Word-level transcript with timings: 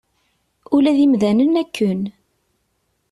Ula 0.75 0.91
d 0.97 0.99
imdanen 1.05 1.53
akken. 1.63 2.01